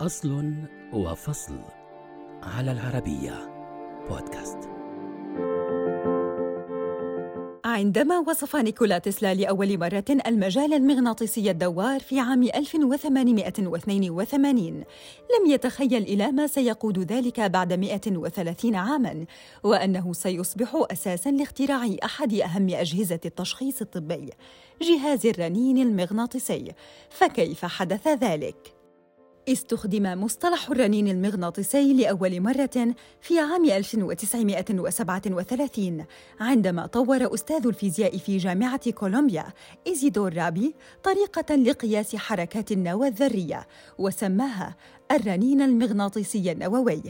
أصل 0.00 0.54
وفصل 0.92 1.58
على 2.42 2.72
العربية 2.72 3.50
بودكاست 4.10 4.58
عندما 7.64 8.18
وصف 8.18 8.56
نيكولا 8.56 8.98
تسلا 8.98 9.34
لأول 9.34 9.78
مرة 9.78 10.04
المجال 10.26 10.74
المغناطيسي 10.74 11.50
الدوار 11.50 12.00
في 12.00 12.20
عام 12.20 12.42
1882 12.42 14.74
لم 14.74 14.84
يتخيل 15.46 16.02
إلى 16.02 16.32
ما 16.32 16.46
سيقود 16.46 17.12
ذلك 17.12 17.40
بعد 17.40 17.72
130 17.72 18.74
عاماً 18.74 19.24
وأنه 19.62 20.12
سيصبح 20.12 20.86
أساساً 20.90 21.30
لاختراع 21.30 21.96
أحد 22.04 22.34
أهم 22.34 22.68
أجهزة 22.68 23.20
التشخيص 23.24 23.80
الطبي 23.80 24.30
جهاز 24.82 25.26
الرنين 25.26 25.78
المغناطيسي 25.78 26.72
فكيف 27.10 27.64
حدث 27.64 28.08
ذلك؟ 28.08 28.79
استخدم 29.48 30.22
مصطلح 30.22 30.70
الرنين 30.70 31.08
المغناطيسي 31.08 31.94
لأول 31.94 32.40
مرة 32.40 32.94
في 33.20 33.38
عام 33.38 33.64
1937 33.64 36.04
عندما 36.40 36.86
طور 36.86 37.34
أستاذ 37.34 37.66
الفيزياء 37.66 38.18
في 38.18 38.36
جامعة 38.36 38.90
كولومبيا 38.90 39.46
إيزيدور 39.86 40.34
رابي 40.34 40.74
طريقة 41.04 41.54
لقياس 41.54 42.16
حركات 42.16 42.72
النواة 42.72 43.08
الذرية 43.08 43.66
وسماها 43.98 44.76
الرنين 45.12 45.60
المغناطيسي 45.60 46.52
النووي 46.52 47.02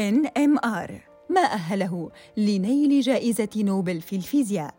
NMR 0.00 0.92
ما 1.30 1.44
أهله 1.44 2.10
لنيل 2.36 3.00
جائزة 3.00 3.48
نوبل 3.56 4.00
في 4.00 4.16
الفيزياء؟ 4.16 4.74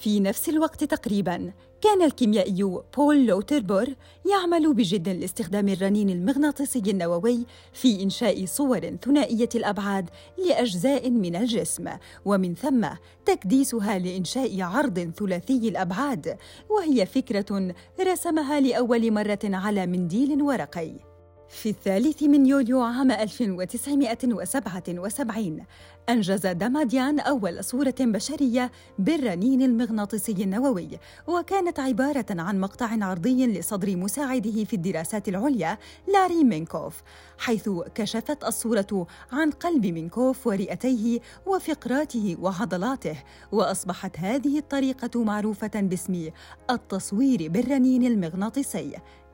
في 0.00 0.20
نفس 0.20 0.48
الوقت 0.48 0.84
تقريباً. 0.84 1.52
كان 1.80 2.02
الكيميائي 2.02 2.80
بول 2.96 3.26
لوتربور 3.26 3.86
يعمل 4.30 4.74
بجد 4.74 5.08
لاستخدام 5.08 5.68
الرنين 5.68 6.10
المغناطيسي 6.10 6.78
النووي 6.78 7.46
في 7.72 8.02
إنشاء 8.02 8.46
صور 8.46 8.96
ثنائية 9.04 9.48
الأبعاد 9.54 10.10
لأجزاء 10.38 11.10
من 11.10 11.36
الجسم 11.36 11.88
ومن 12.24 12.54
ثم 12.54 12.86
تكديسها 13.24 13.98
لإنشاء 13.98 14.62
عرض 14.62 15.12
ثلاثي 15.18 15.68
الأبعاد 15.68 16.36
وهي 16.70 17.06
فكرة 17.06 17.74
رسمها 18.00 18.60
لأول 18.60 19.12
مرة 19.12 19.38
على 19.44 19.86
منديل 19.86 20.42
ورقي. 20.42 21.15
في 21.48 21.68
الثالث 21.68 22.22
من 22.22 22.46
يوليو 22.46 22.80
عام 22.80 23.10
1977 23.10 25.64
أنجز 26.08 26.46
داماديان 26.46 27.20
أول 27.20 27.64
صورة 27.64 27.94
بشرية 28.00 28.72
بالرنين 28.98 29.62
المغناطيسي 29.62 30.32
النووي 30.32 30.88
وكانت 31.26 31.80
عبارة 31.80 32.26
عن 32.30 32.60
مقطع 32.60 33.04
عرضي 33.04 33.46
لصدر 33.46 33.96
مساعده 33.96 34.64
في 34.64 34.76
الدراسات 34.76 35.28
العليا 35.28 35.78
لاري 36.12 36.44
مينكوف 36.44 37.02
حيث 37.38 37.70
كشفت 37.94 38.44
الصورة 38.44 39.06
عن 39.32 39.50
قلب 39.50 39.86
مينكوف 39.86 40.46
ورئتيه 40.46 41.20
وفقراته 41.46 42.36
وعضلاته 42.40 43.16
وأصبحت 43.52 44.18
هذه 44.18 44.58
الطريقة 44.58 45.24
معروفة 45.24 45.70
باسم 45.74 46.30
التصوير 46.70 47.48
بالرنين 47.48 48.04
المغناطيسي 48.04 48.92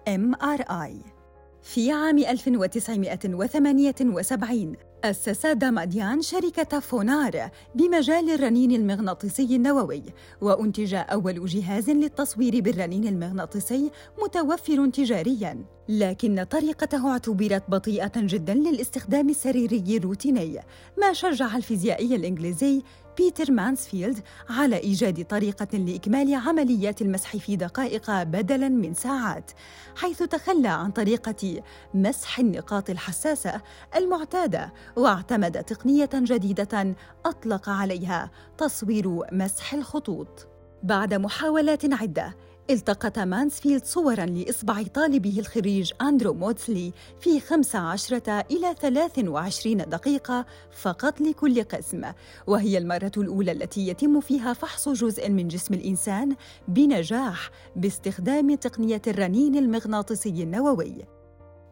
MRI 0.09 1.22
في 1.63 1.93
عام 1.93 2.19
1978 2.19 4.77
أسس 5.05 5.47
داماديان 5.47 6.23
شركة 6.23 6.81
فونار 6.81 7.51
بمجال 7.75 8.31
الرنين 8.31 8.73
المغناطيسي 8.73 9.57
النووي 9.57 10.03
وأنتج 10.41 10.95
أول 10.95 11.47
جهاز 11.47 11.91
للتصوير 11.91 12.61
بالرنين 12.61 13.07
المغناطيسي 13.07 13.91
متوفر 14.23 14.87
تجارياً. 14.87 15.65
لكن 15.89 16.45
طريقته 16.45 17.13
اعتبرت 17.13 17.63
بطيئة 17.69 18.13
جداً 18.17 18.55
للاستخدام 18.55 19.29
السريري 19.29 19.97
الروتيني 19.97 20.61
ما 20.99 21.13
شجع 21.13 21.57
الفيزيائي 21.57 22.17
الإنجليزي 22.17 22.83
بيتر 23.17 23.53
مانسفيلد 23.53 24.19
على 24.51 24.77
إيجاد 24.77 25.25
طريقة 25.25 25.79
لإكمال 25.79 26.35
عمليات 26.35 27.03
المسح 27.03 27.37
في 27.37 27.57
دقائق 27.57 28.23
بدلاً 28.23 28.69
من 28.69 28.95
ساعات 28.95 29.51
حيث 29.97 30.23
تخلى 30.23 30.69
عن 30.69 30.91
طريقة 30.91 31.63
مسح 31.95 32.39
النقاط 32.39 32.91
الحساسة 32.91 33.61
المعتادة 33.97 34.73
واعتمد 34.97 35.65
تقنية 35.65 36.11
جديدة 36.15 36.95
أطلق 37.27 37.69
عليها 37.69 38.31
تصوير 38.59 39.21
مسح 39.33 39.75
الخطوط. 39.75 40.49
بعد 40.83 41.15
محاولات 41.15 41.93
عدة 41.93 42.37
التقط 42.71 43.19
مانسفيلد 43.19 43.85
صوراً 43.85 44.27
لإصبع 44.27 44.83
طالبه 44.83 45.39
الخريج 45.39 45.93
أندرو 46.03 46.35
موتسلي 46.35 46.93
في 47.21 47.41
15 47.41 48.17
إلى 48.51 48.75
23 48.81 49.77
دقيقة 49.77 50.47
فقط 50.71 51.21
لكل 51.21 51.63
قسم. 51.63 52.03
وهي 52.47 52.79
المرة 52.79 53.13
الأولى 53.17 53.53
التي 53.53 53.89
يتم 53.89 54.21
فيها 54.21 54.53
فحص 54.53 54.89
جزء 54.89 55.31
من 55.31 55.49
جسم 55.49 55.75
الإنسان 55.75 56.37
بنجاح 56.69 57.51
باستخدام 57.77 58.55
تقنية 58.55 59.03
الرنين 59.07 59.57
المغناطيسي 59.57 60.43
النووي. 60.43 61.22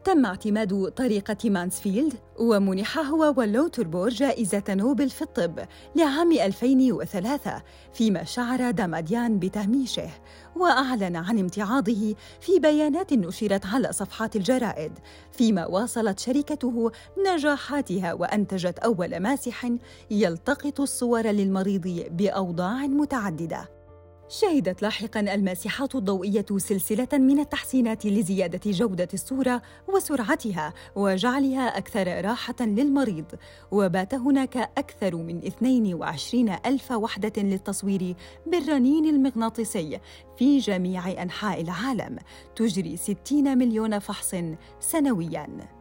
تم 0.05 0.27
اعتماد 0.27 0.93
طريقة 0.97 1.51
مانسفيلد 1.51 2.15
ومنح 2.39 2.99
هو 2.99 3.35
ولوتربور 3.37 4.09
جائزة 4.09 4.63
نوبل 4.69 5.11
في 5.11 5.23
الطب 5.23 5.61
لعام 5.97 6.33
2003 6.33 7.63
فيما 7.95 8.25
شعر 8.25 8.71
داماديان 8.71 9.39
بتهميشه 9.39 10.09
وأعلن 10.57 11.17
عن 11.17 11.39
امتعاضه 11.39 12.15
في 12.41 12.59
بيانات 12.59 13.13
نشرت 13.13 13.67
على 13.67 13.93
صفحات 13.93 14.37
الجرائد 14.37 14.93
فيما 15.33 15.67
واصلت 15.67 16.19
شركته 16.19 16.93
نجاحاتها 17.27 18.13
وأنتجت 18.13 18.79
أول 18.79 19.21
ماسح 19.21 19.71
يلتقط 20.11 20.81
الصور 20.81 21.27
للمريض 21.27 22.07
بأوضاع 22.11 22.87
متعددة. 22.87 23.80
شهدت 24.31 24.83
لاحقا 24.83 25.21
الماسحات 25.21 25.95
الضوئية 25.95 26.47
سلسلة 26.57 27.09
من 27.13 27.41
التحسينات 27.41 28.07
لزيادة 28.07 28.61
جودة 28.67 29.09
الصورة 29.15 29.63
وسرعتها 29.89 30.75
وجعلها 30.97 31.79
أكثر 31.79 32.25
راحة 32.25 32.55
للمريض. 32.61 33.25
وبات 33.71 34.15
هناك 34.15 34.57
أكثر 34.57 35.17
من 35.17 35.47
22 35.47 36.49
ألف 36.67 36.93
وحدة 36.93 37.43
للتصوير 37.43 38.15
بالرنين 38.47 39.07
المغناطيسي 39.07 40.01
في 40.39 40.59
جميع 40.59 41.23
أنحاء 41.23 41.61
العالم 41.61 42.19
تجري 42.57 42.97
60 42.97 43.59
مليون 43.59 43.99
فحص 43.99 44.35
سنويا. 44.81 45.80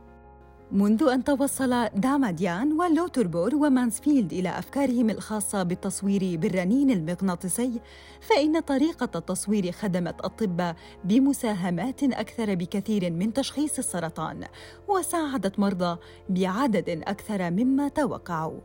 منذ 0.72 1.04
أن 1.04 1.24
توصل 1.24 1.88
داماديان 1.96 2.74
ولوتربور 2.74 3.56
ومانسفيلد 3.56 4.34
إلى 4.34 4.50
أفكارهم 4.60 5.10
الخاصة 5.10 5.64
بالتصوير 5.64 6.38
بالرنين 6.38 6.92
المغناطيسي 6.92 7.82
فإن 8.22 8.60
طريقة 8.60 9.10
التصوير 9.16 9.72
خدمت 9.72 10.26
الطب 10.26 10.76
بمساهمات 11.04 12.04
أكثر 12.04 12.56
بكثير 12.56 13.12
من 13.12 13.34
تشخيص 13.34 13.78
السرطان 13.78 14.44
وساعدت 14.88 15.60
مرضى 15.60 15.98
بعدد 16.30 16.90
أكثر 16.90 17.52
مما 17.52 17.88
توقعوا. 17.88 18.60